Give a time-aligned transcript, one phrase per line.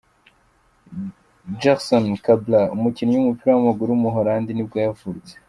[1.59, 5.33] Jerson Cabral, umukinnyi w’umupira w’amaguru w’umuholandi nibwo yavutse.